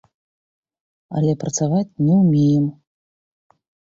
Але 1.19 1.35
прадаваць 1.43 1.99
не 2.05 2.15
ўмеем. 2.21 2.65